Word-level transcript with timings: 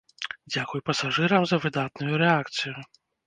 Дзякуй 0.53 0.81
пасажырам 0.87 1.45
за 1.51 1.59
выдатную 1.65 2.15
рэакцыю. 2.25 2.75